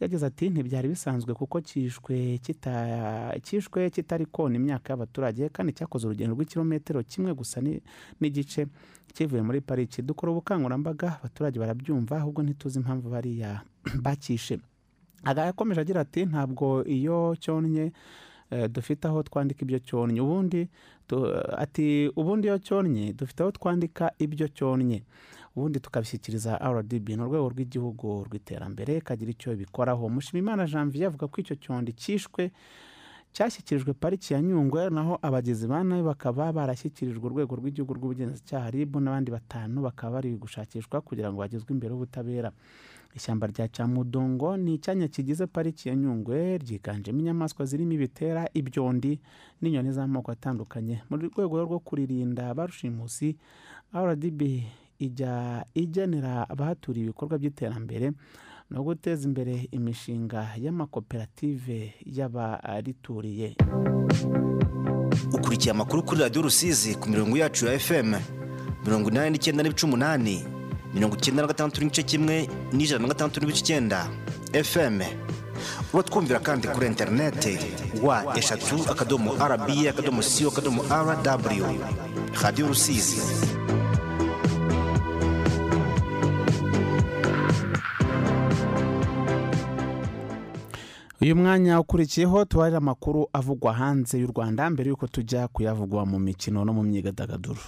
[0.00, 6.34] Yagize ati ntibyari bisanzwe kuko cyishwe kita- cyishwe kitari kona imyaka y'abaturage kandi cyakoze urugendo
[6.34, 7.80] rw'ikirometero kimwe gusa ni-
[8.20, 8.66] n'igice
[9.14, 10.02] kivuye muri pariki.
[10.02, 13.62] Dukora ubukangurambaga abaturage barabyumva ahubwo ntituzi impamvu bariya
[14.04, 14.58] bakishe
[15.24, 17.92] yakomeje agira ati ntabwo iyo cyonnye
[18.50, 20.20] eh, dufite aho twandika ibyo cyonnye.
[20.20, 20.68] Ubundi
[21.56, 25.02] ati ubundi iyo cyonnye dufite aho twandika ibyo cyonnye.
[25.56, 30.08] Ubundi tukabishyikiriza rdb ni urwego rw'igihugu rw'iterambere kagira icyo bikoraho.
[30.08, 32.50] Mushimimana janvier avuga ko icyo cyondi cyishwe
[33.34, 39.30] cyashyikirijwe pariki ya nyungwe naho abagizi ba nabi bakaba barashyikirijwe urwego rw'igihugu rw'ubugenzacyaha rib n'abandi
[39.30, 42.50] batanu bakaba bari gushakishwa kugira ngo bagezwe imbere y'ubutabera.
[43.14, 49.18] Ishyamba rya camudongo ni icyanya kigize pariki ya nyungwe ryiganjemo inyamaswa zirimo ibitera ibyondi
[49.62, 51.02] n'inyoni z'amoko atandukanye.
[51.10, 53.38] Mu rwego rwo kuririnda ba rushimusi
[53.94, 54.42] rdb
[54.98, 58.12] ijya igenera abahaturiye ibikorwa by'iterambere
[58.70, 63.56] no guteza imbere imishinga y'amakoperative y'abarituriye.
[65.32, 68.14] Ukurikiye amakuru kuri radiyo rusizi ku mirongo yacu ya fm
[68.84, 70.44] mirongo inani n'icyenda n'ibice umunani
[70.94, 74.08] mirongo icyenda na gatandatu n'igice kimwe n'ijana na gatandatu n'ibice icyenda.
[74.64, 75.00] Fm
[75.92, 77.58] uba twumvira kandi kuri interineti
[78.02, 81.74] wa eshatu akadomo rba akadomo siyo akadomo rw
[82.42, 83.20] radiyo rusizi.
[91.24, 96.58] Uyu mwanya ukurikiyeho tubarira amakuru avugwa hanze y'u rwanda mbere y'uko tujya kuyavugwa mu mikino
[96.64, 97.60] no mu myidagaduro.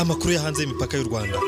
[0.00, 1.38] Amakuru yo hanze y'imipaka y'u rwanda.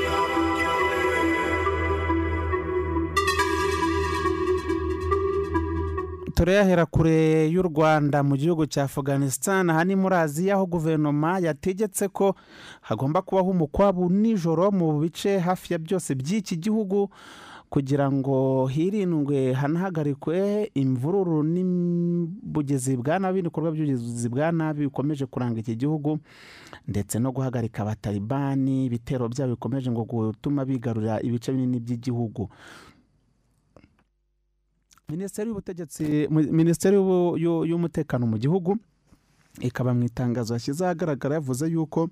[6.34, 12.08] Turayahera kure y'u rwanda mu gihugu cya afganistan aha ni muri aziya aho guverinoma yategetse
[12.08, 12.34] ko
[12.80, 17.08] hagomba kubaho umukwabu nijoro mu bice hafi ya byose by'iki gihugu
[17.70, 25.76] kugira ngo hirindwe hanahagarikwe imvururu n'ubugizi bwa nabi ibikorwa by'ubugizi bwa nabi bikomeje kuranga iki
[25.76, 26.18] gihugu
[26.88, 32.48] ndetse no guhagarika abatalibani ibitero byabo bikomeje ngo gutuma bigarurira ibice binini by'igihugu.
[35.12, 36.96] Minisiteri y'ubutegetsi minisiteri
[37.70, 38.76] y'umutekano mu gihugu
[39.60, 42.08] ikaba mu itangazo yashyize ahagaragara yavuze yuko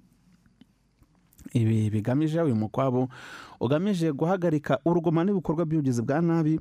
[1.53, 3.09] ibi bigamije uyu mukwabo
[3.61, 6.61] ugamije guhagarika urugomo n'ibikorwa by'ubugizi bwa nabi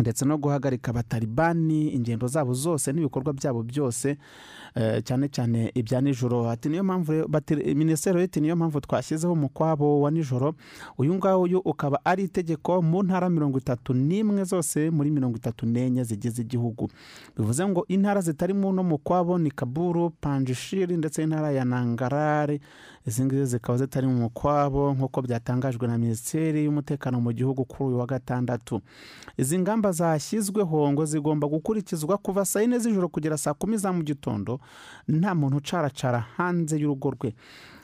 [0.00, 4.16] ndetse no guhagarika abatalibani ingendo zabo zose n'ibikorwa byabo byose
[4.74, 6.50] eh, cyane cyane ibya nijoro.
[6.50, 7.12] Ati niyo mpamvu
[7.74, 10.54] minisiteri iti niyo mpamvu twashyizeho umukwabo wa nijoro.
[10.98, 16.04] Uyu nguyu ukaba ari itegeko mu ntara mirongo itatu n'imwe zose muri mirongo itatu n'enye
[16.04, 16.88] zigize igihugu.
[17.36, 22.60] Bivuze ngo intara zitari mu no mukwabo ni kaburu panjishiri ndetse n'intara ya nangarare
[23.06, 27.98] izi ngizi zikaba zitari mu mukwabo nk'uko byatangajwe na minisiteri y'umutekano mu gihugu kuri uyu
[27.98, 28.80] wa gatandatu.
[29.38, 34.02] Izi ngamba zashyizweho ngo zigomba gukurikizwa kuva saa yine z'ijoro kugera saa kumi za mu
[34.02, 34.60] gitondo
[35.08, 37.34] nta muntu ucaracara hanze y'urugo rwe.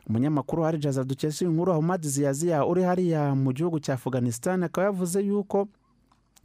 [0.08, 5.20] Umunyamakuru hari jaza dukesha inkuru ahumad ziyaziya uri hariya mu gihugu cya afganistan akaba yavuze
[5.24, 5.68] yuko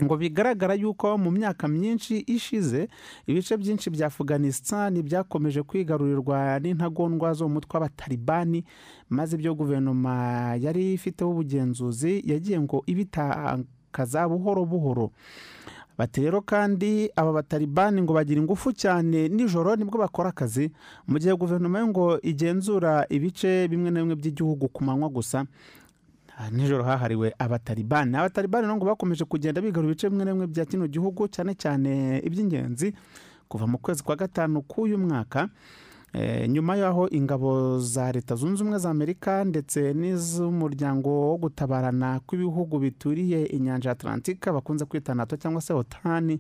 [0.04, 2.88] ngo bigaragara yuko mu myaka myinshi ishize
[3.28, 8.64] ibice byinshi bya afganistan byakomeje kwigarurirwa n'intagondwa zo mu mutwe w'abatalibani
[9.10, 15.12] maze ibyo guverinoma yari ifiteho ubugenzuzi yagiye ngo ibitakaza buhoro buhoro.
[15.98, 20.72] Bati rero kandi aba batalibani ngo bagira ingufu cyane nijoro ni bwo bakora akazi
[21.06, 25.46] mu gihe guverinoma ngo igenzura ibice bimwe na bimwe by'igihugu ku manywa gusa.
[26.50, 28.18] Nijoro hahariwe abatalibani.
[28.52, 32.94] Rero ngo bakomeje kugenda bigarura ibice bimwe na bimwe bya kino gihugu cyane cyane iby'ingenzi
[33.48, 35.50] kuva mu kwezi kwa gatanu k'uyu mwaka.
[36.14, 42.80] Eh, nyuma y'aho ingabo za leta zunze ubumwe za amerika ndetse n'iz'umuryango wo gutabarana kw'ibihugu
[42.80, 46.40] bituriye inyanja ya atlantika bakunze kwita nato cyangwa se otani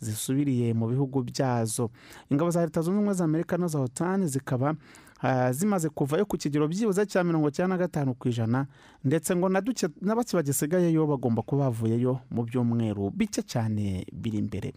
[0.00, 1.90] zisubiriye mu bihugu byazo.
[2.30, 4.74] Ingabo za leta zunze ubumwe za amerika no za otani zikaba
[5.22, 8.66] ah, zimaze kuvayo ku kigero byibuze cya mirongo icyenda na gatanu ku ijana
[9.04, 14.38] ndetse ngo na duke na bake bagisigayeyo bagomba kuba bavuyeyo mu byumweru bike cyane biri
[14.38, 14.72] imbere.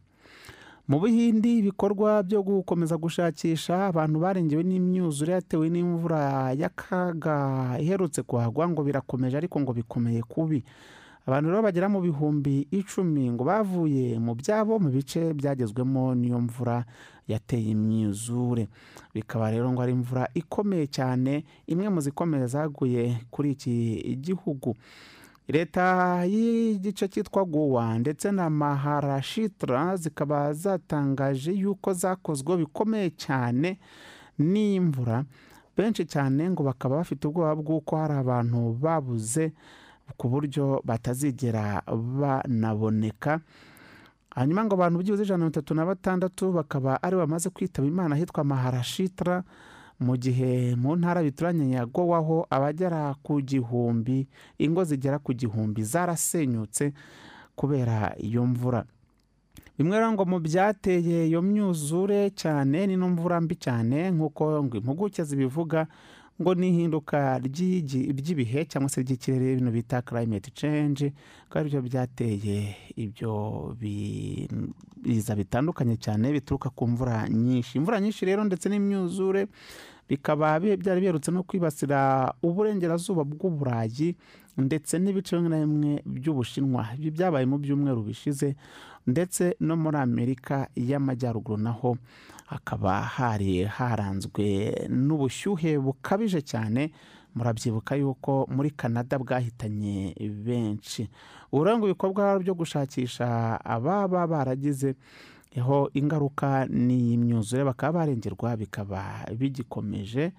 [0.88, 8.84] Mu buhindi ibikorwa byo gukomeza gushakisha abantu barengewe n'imyuzure yatewe n'imvura y'akaga iherutse kuhagwa ngo
[8.84, 10.60] birakomeje ariko ngo bikomeye kubi.
[11.26, 16.84] Abantu rero bagera mu bihumbi icumi ngo bavuye mu byabo mu bice byagezwemo n'iyo mvura
[17.28, 18.68] yateye imyuzure.
[19.16, 23.76] Bikaba rero ngo ari imvura ikomeye cyane imwe mu zikomeye zaguye kuri iki
[24.20, 24.76] gihugu.
[25.48, 33.80] Leta y'igice cyitwa gowa ndetse na maharashitra zikaba zatangaje yuko zakozwe bikomeye cyane
[34.40, 35.24] n'imvura.
[35.78, 39.52] Benshi cyane ngo bakaba bafite ubwoba bw'uko hari abantu babuze
[40.18, 43.40] ku buryo batazigera banaboneka.
[44.36, 48.16] Hanyuma ngo abantu byibuze ijana na mirongo itatu na batandatu bakaba ari bamaze kwitaba imana
[48.16, 49.44] ahitwa maharashitra
[50.00, 56.94] mu gihe mu ntara bituranye ya gowaho abagera ku gihumbi ingo zigera ku gihumbi zarasenyutse
[57.56, 58.86] kubera iyo mvura.
[59.78, 65.86] Bimwe ngo mu byateye iyo myuzure cyane ni n'imvura mbi cyane nk'uko impuguke zibivuga
[66.42, 71.14] ngo ni ihinduka ry'ibihe cyangwa se ry'ikirere bino bita climate change
[71.50, 74.48] ko ari byo byateye ibyo bi-
[75.04, 77.78] biza bitandukanye cyane bituruka ku mvura nyinshi.
[77.78, 79.48] Imvura nyinshi rero ndetse n'imyuzure
[80.10, 84.16] bikaba bi- byari biherutse no kwibasira uburengerazuba bw'uburayi
[84.58, 86.98] ndetse n'ibice bimwe na bimwe by'ubushinwa.
[86.98, 88.56] Ibi byabaye mu byumweru bishize
[89.08, 91.98] ndetse no muri amerika y'amajyaruguru naho
[92.46, 96.92] hakaba hari haranzwe n'ubushyuhe bukabije cyane
[97.36, 100.14] murabyibuka yuko muri canada bwahitanye
[100.46, 101.10] benshi.
[101.54, 104.96] Ngo ibikorwa byo gushakisha ababa baragize
[105.62, 110.34] ho ingaruka n'imyuzure bakaba barengerwa bikaba bigikomeje.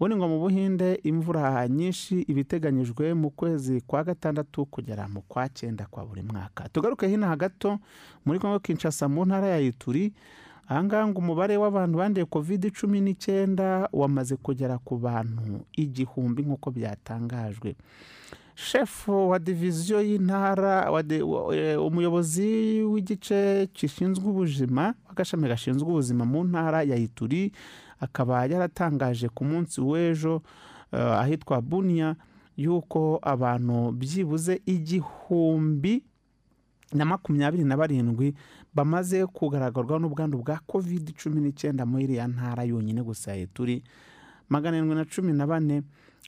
[0.00, 5.48] Ubundi ngo mu buhinde imvura nyinshi iba iteganyijwe mu kwezi kwa gatandatu kugera mu kwa
[5.48, 6.68] cyenda kwa buri mwaka.
[6.68, 7.78] Tugaruke hino gato
[8.24, 10.12] muri kongo kinshasa mu ntara ya ituri
[10.70, 17.74] ahangaha ngo umubare w'abantu banduye covid cumi n'icyenda wamaze kugera ku bantu igihumbi nk'uko byatangajwe.
[18.54, 26.96] Shefu wa diviziyo y'intara eh, umuyobozi w'igice gishinzwe ubuzima w'agashami gashinzwe ubuzima mu ntara ya
[26.96, 27.50] ituri
[28.00, 30.42] akaba yaratangaje ku munsi w'ejo
[30.92, 32.14] eh, ahitwa bunia
[32.56, 36.04] yuko abantu byibuze igihumbi
[36.92, 38.34] na makumyabiri na barindwi
[38.74, 43.82] bamaze kugaragarwaho n'ubwandu bwa covid cumi n'icyenda muri iriya ntara yonyine gusa ya ituri
[44.48, 45.82] magana arindwi na cumi na bane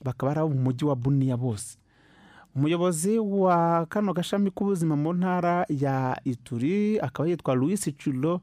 [0.05, 1.77] bakaba ari abo mu mujyi wa buniya bose.
[2.55, 8.41] Umuyobozi wa kano gashami k'ubuzima mu ntara ya ituri akaba yitwa louis curo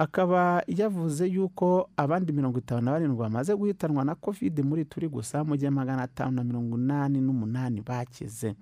[0.00, 5.44] akaba yavuze yuko abandi mirongo itanu na barindwi bamaze guhitanwa na covid muri turi gusa
[5.44, 8.56] mu gihe magana atanu na mirongo inani n'umunani bakize.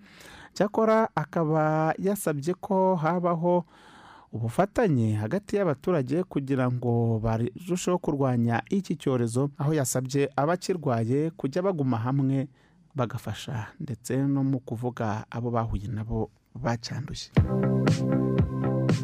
[0.52, 3.62] Cyakora akaba yasabye ko habaho
[4.32, 12.48] ubufatanye hagati y'abaturage kugira ngo barusheho kurwanya iki cyorezo aho yasabye abakirwaye kujya baguma hamwe
[12.98, 17.30] bagafasha ndetse no mu kuvuga abo bahuye nabo bacyanduye.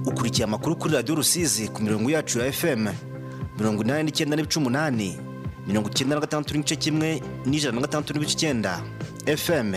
[0.06, 2.88] Ukurikiye amakuru kuri radiyo rusizi ku mirongo yacu ya fm
[3.58, 5.18] mirongo inani n'icyenda n'ibice umunani.
[5.66, 8.80] Mirongo icyenda na gatandatu n'igice kimwe n'ijana na gatandatu n'ibice icyenda.
[9.36, 9.74] Fm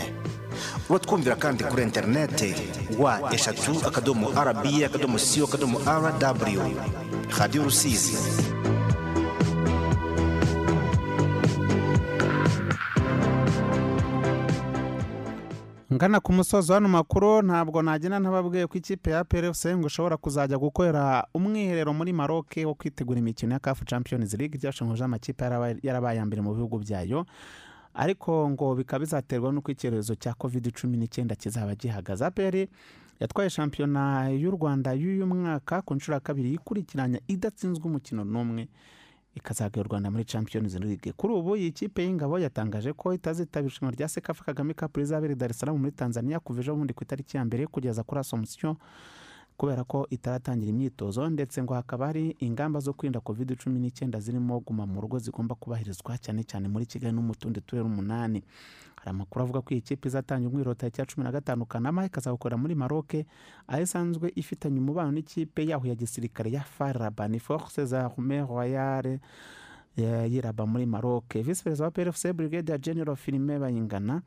[0.89, 2.55] uba twumvira kandi kuri interineti
[2.99, 6.71] wa eshatu akadomo rba akadomo siyo akadomo rw
[7.39, 8.17] radiyo rusizi.
[15.97, 20.57] Ngana ku musozo w'ano makuru ntabwo nagenda ntababwiye ko ikipe ya PRFC ngo ishobora kuzajya
[20.57, 24.57] gukorera umwiherero muri Maroc wo kwitegura imikino ya CAF Champions League.
[24.61, 25.41] Byashongoje amakipe
[25.83, 27.25] yarabaye mbere mu bihugu byayo.
[27.97, 32.25] Ariko ngo bikaba bizaterwa n'uko icyorezo cya covid cumi n'icyenda kizaba gihagaze.
[32.25, 32.69] Aperi
[33.19, 38.67] yatwaye shampiyona y'u rwanda y'uyu mwaka ku nshuro ya kabiri ikurikiranya idatsinzwe umukino n'umwe.
[39.37, 41.11] Ikazagaye u rwanda muri champions league.
[41.17, 45.35] Kuri ubu iyi kipe y'ingabo yatangaje ko itazitabira irushanwa rya sekafa kagame cup rizabera i
[45.35, 48.75] dar es salaam muri tanzania kuva ejo bundi ku itariki ya mbere kugeza kuri assomption
[49.57, 54.59] kubera ko itaratangira imyitozo ndetse ngo hakaba hari ingamba zo kwirinda covid cumi n'icyenda zirimo
[54.59, 58.43] guma mu rugo zigomba kubahirizwa cyane cyane muri kigali no mu tundi turere umunani
[59.01, 62.57] hari amakuru avuga ko iyi kipe izatangira umwiriro tariki ya cumi na gatanu kanama ikazakorera
[62.57, 63.25] muri maroke
[63.67, 69.19] aho isanzwe ifitanye umubano n'ikipe yaho ya gisirikare ya faraba ni force za rume royale
[70.29, 74.21] yiraba muri maroke visi perezida wa pfc brigade general filime bayingana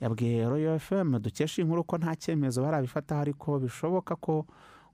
[0.00, 4.46] yabwiye royal fm dukesha inkuru ko nta cyemezo barabifataho ariko bishoboka ko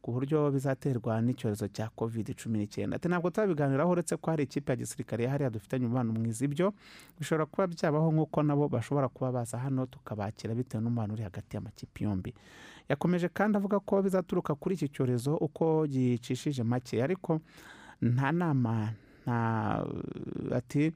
[0.04, 2.96] ku buryo bizaterwa n'icyorezo cya covid cumi n'icyenda.
[3.00, 6.44] Ati ntabwo turabiganiraho uretse ko hari ikipe ya gisirikare yahariya dufitanye umubano mwiza.
[6.44, 6.74] Ibyo
[7.18, 12.04] bishobora kuba byabaho nk'uko nabo bashobora kuba baza hano tukabakira bitewe n'umubano uri hagati y'amakipe
[12.04, 12.34] yombi.
[12.88, 17.40] Yakomeje kandi avuga ko bizaturuka kuri iki cyorezo uko gicishije make ariko
[18.04, 18.92] nta nama
[19.24, 19.86] nta
[20.52, 20.92] ati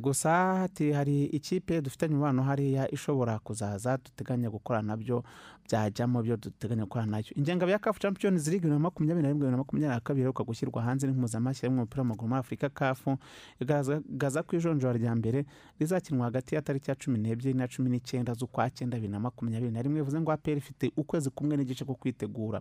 [0.00, 5.22] gusa ati hari ikipe dufitanye umubano hariya ishobora kuzaza duteganya gukora na byo
[5.66, 7.34] byajyamo byo duteganya gukora na cyo.
[7.38, 10.20] Ingengabihe ya kafu champions league bibiri na makumyabiri na rimwe bibiri na makumyabiri na kabiri
[10.22, 13.18] iheruka gushyirwa hanze n'impuzamashyirahamwe y'umupira w'amaguru muri afurika kafu
[13.62, 15.46] igaragaza ko ijonjora rya mbere
[15.78, 19.70] rizakinwa hagati ya tariki ya cumi n'ebyiri na cumi n'icyenda z'ukwa cyenda bibiri na makumyabiri
[19.72, 20.00] na rimwe.
[20.02, 22.58] Bivuze ngo aperi ifite ukwezi kumwe n'igice ko kwitegura.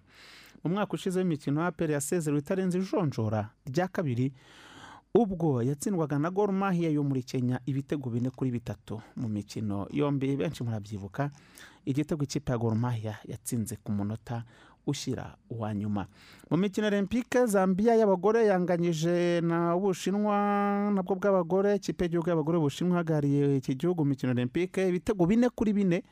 [0.63, 4.33] Mu mwaka ushize w'imikino aperi yasezerewe itarenze ijonjora rya kabiri
[5.15, 10.36] ubwo yatsindwaga na Gor yo muri Kenya ibitego bine kuri bitatu mu mikino yombi.
[10.36, 11.32] Benshi murabyibuka
[11.86, 12.75] igitego ikipe ya Gor
[13.25, 14.43] yatsinze ku munota
[14.86, 16.08] ushyira uwa nyuma.
[16.51, 23.58] Mu mikino olympique zambia y'abagore yanganyije na bushinwa nabwo bw'abagore ikipe y'igihugu y'abagore bushinwa ihagarariye
[23.58, 26.04] iki gihugu mu mikino olympique ibitego bine kuri bine.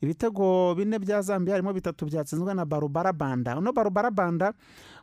[0.00, 3.58] Ibitego bine bya zambia harimo bitatu byatsinzwe na barubara banda.
[3.58, 4.54] Uno barubara banda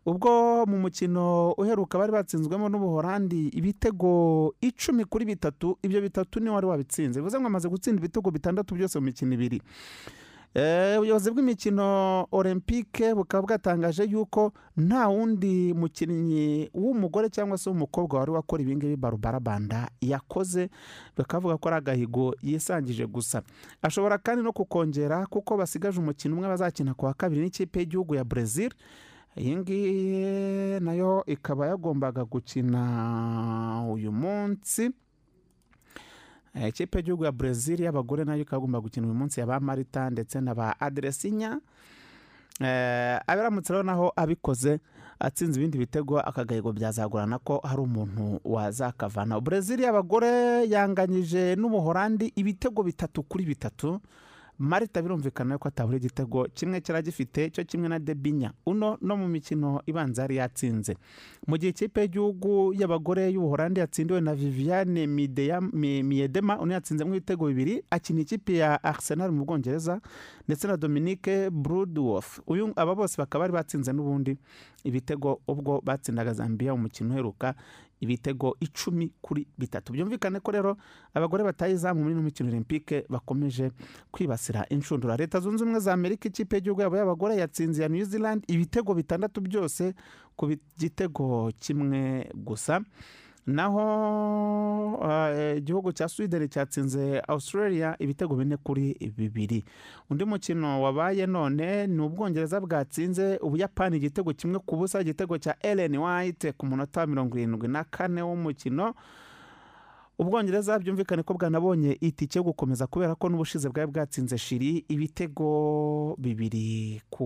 [0.05, 6.55] ubwo mu mukino uheruka bari batsinzwemo n'ubuhorandi ibitego icumi kuri bitatu ibyo bitatu ni we
[6.55, 7.19] wari wabitsinze.
[7.19, 9.61] Bivuze ngo amaze gutsinda ibitego bitandatu byose mu mikino ibiri.
[10.97, 18.63] Ubuyobozi bw'imikino olympique bukaba bwatangaje yuko nta wundi mukinnyi w'umugore cyangwa se w'umukobwa wari wakora
[18.63, 20.69] ibingibi barubarabanda yakoze.
[21.17, 23.41] Bakavuga ko ari agahigo yisangije gusa.
[23.81, 28.23] Ashobora kandi no kukongera kuko basigaje umukino umwe bazakina ku wa kabiri n'ikipe y'igihugu ya
[28.23, 28.71] brezil
[29.37, 34.91] iyi ngiyi na yo ikaba yagombaga gukina uyu munsi.
[36.67, 40.09] Ikipe y'igihugu ya brezil y'abagore na yo ikaba igomba gukina uyu munsi ya ba marita
[40.09, 41.59] ndetse na ba aderesinya
[43.27, 44.79] abiramutse rero naho abikoze
[45.19, 53.23] atsinze ibindi bitego akagahigo byazagorana ko hari umuntu wazakavana brezil y'abagore yanganyije n'ubuhorandi ibitego bitatu
[53.23, 53.99] kuri bitatu.
[54.59, 58.53] Marita birumvikana ko atabura igitego kimwe kiragifite cyo kimwe na debinya.
[58.65, 60.95] Uno no mu mikino ibanza yari yatsinze.
[61.47, 65.07] Mu gihe ikipe y'igihugu y'abagore y'ubuhorandi yatsindiwe na viviane
[66.03, 70.01] miyedema uno yatsinzemo ibitego bibiri akina ikipe ya arsenal mu bwongereza
[70.47, 72.39] ndetse na dominique brudworth
[72.75, 74.37] aba bose bakaba bari batsinze n'ubundi.
[74.83, 77.55] Ibitego ubwo batsindaga zambia umukino uheruka
[78.05, 79.93] ibitego icumi kuri bitatu.
[79.93, 80.77] Byumvikane ko rero
[81.13, 83.71] abagore batayizamu muri ino mikino olympique bakomeje
[84.11, 85.17] kwibasira inshundura.
[85.17, 89.41] Leta zunze ubumwe za amerika ikipe y'igihugu yabo y'abagore yatsinze ya new zealand ibitego bitandatu
[89.41, 89.93] byose
[90.35, 92.81] ku gitego kimwe gusa.
[93.45, 94.99] Naho
[95.57, 99.63] igihugu cya sweden cyatsinze australia ibitego bine kuri bibiri.
[100.09, 105.97] Undi mukino wabaye none ni ubwongereza bwatsinze ubuyapani igitego kimwe ku busa igitego cya ellen
[105.97, 108.93] white ku munota wa mirongo irindwi na kane w'umukino.
[110.19, 117.01] Ubwongereza byumvikane ko bwanabonye itike yo gukomeza kubera ko n'ubushize bwari bwatsinze shiri ibitego bibiri
[117.09, 117.25] ku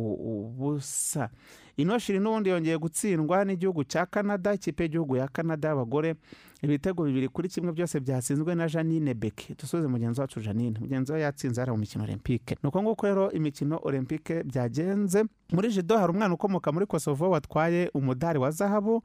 [0.58, 1.30] busa.
[1.78, 6.16] Ino shiri n'ubundi yongeye gutsindwa n'igihugu cya canada ikipe y'igihugu ya canada y'abagore
[6.62, 11.22] ibitego bibiri kuri kimwe byose byatsinzwe na janine beke dusubize mugenzi wacu janine mugenzi we
[11.22, 16.12] yatsinze hariya mu mikino olympique ni uko nguko rero imikino olympique byagenze muri jido hari
[16.14, 19.02] umwana ukomoka muri kosovo watwaye umudari wa zahabu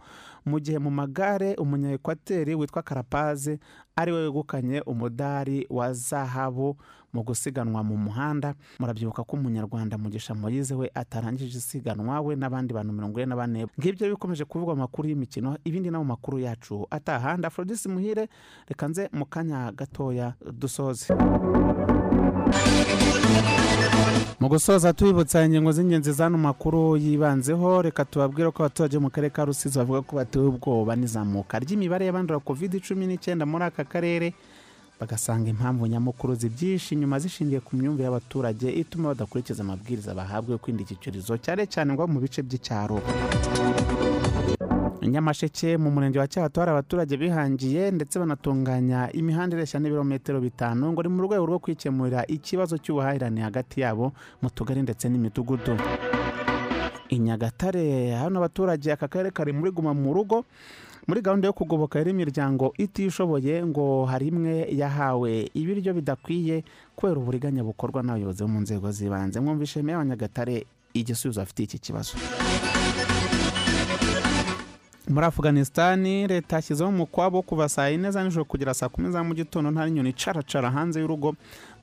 [0.47, 3.59] mu gihe mu magare umunyaekwateri witwa karapaze
[3.97, 6.77] ari we wegukanye umudari wa zahabu
[7.13, 8.55] mu gusiganwa mu muhanda.
[8.79, 13.67] Murabyibuka ko umunyarwanda mugisha moyize we atarangije isiganwa we n'abandi bantu mirongo ine na bane
[13.81, 16.87] ngibyo bikomeje kuvugwa amakuru y'imikino ibindi mu makuru yacu.
[16.91, 18.29] Ataha ndafrodisi muhire
[18.69, 21.15] reka nze mu kanya gatoya dusoze.
[24.41, 29.45] Mu gusoza tubibutsa ingingo z'ingenzi z'ano makuru yibanzeho reka tubabwire ko abaturage mu karere ka
[29.45, 34.35] rusizi bavuga ko batewe ubwoba n'izamuka ry'imibare y'abandura covid cumi n'icyenda muri aka karere
[35.01, 40.83] bagasanga impamvu nyamukuru zibyinshi inyuma zishingiye ku myumvire y'abaturage ituma badakurikiza amabwiriza bahabwa yo kwirinda
[40.87, 43.03] iki cyorezo cyane cyane ngo mu bice by'icyaro.
[45.05, 51.03] Nyamasheke mu murenge wa cyahato hari abaturage bihangiye ndetse banatunganya imihanda ireshya n'ibirometero bitanu ngo
[51.03, 55.77] ni mu rwego rwo kwikemurira ikibazo cy'ubuhahirane hagati yabo mu tugari ndetse n'imidugudu
[57.13, 60.45] i nyagatare hano abaturage aka karere kari muri guma mu rugo
[61.09, 66.65] muri gahunda yo kugoboka rero imiryango itishoboye ngo hari imwe yahawe ibiryo bidakwiye
[66.97, 69.41] kubera uburiganya bukorwa n'abayobozi bo mu nzego z'ibanze.
[69.41, 70.65] Mwumvishe meya wa nyagatare
[70.95, 72.17] igisubizo afitiye iki kibazo.
[75.09, 79.35] Muri afuganisitani leta yashyizeho umukwabo kuva saa yine za nijoro kugera saa kumi za mu
[79.35, 81.35] gitondo nta n'inyoni icaracara hanze y'urugo.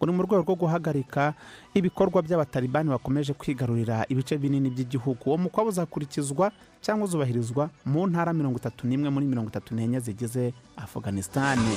[0.06, 1.34] Ni mu rwego rwo guhagarika
[1.74, 5.22] ibikorwa by'abatalibani bakomeje kwigarurira ibice binini by'igihugu.
[5.26, 10.54] Uwo mukwabo uzakurikizwa cyangwa uzubahirizwa mu ntara mirongo itatu n'imwe muri mirongo itatu n'enye zigize
[10.78, 11.76] afuganisitani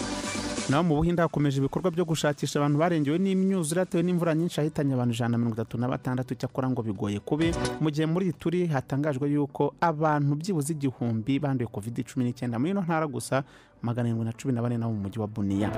[0.71, 5.15] naho mu buhinde hakomeje ibikorwa byo gushakisha abantu barengewe n'imyuzure yatewe n'imvura nyinshi yahitanye abantu
[5.15, 7.53] ijana na mirongo itatu na batandatu icyakora ngo bigoye kubi.
[7.81, 12.81] Mu gihe muri turi hatangajwe yuko abantu byibuze igihumbi banduye covid cumi n'icyenda muri ino
[12.83, 13.45] ntara gusa
[13.83, 15.69] magana arindwi na cumi na bane nabo mu mujyi wa buniya.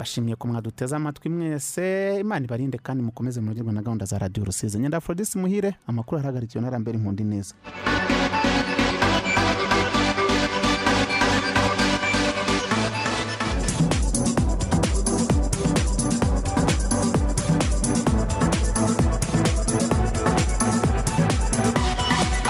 [0.00, 4.78] Bashimiye ko mwaduteze amatwi mwese imana ibarinde kandi mukomeze munogerwe na gahunda za radiyo rusizi.
[4.78, 7.54] Nyenda afrodisi muhire amakuru arahagarikiwe na rambere impundi neza.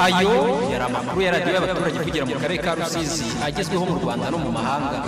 [0.05, 4.39] Ayo yari amakuru ya radiyo y'abaturage kugira mu karere ka rusizi agezweho mu rwanda no
[4.45, 4.99] mu mahanga